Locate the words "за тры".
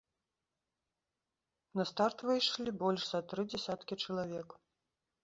3.11-3.41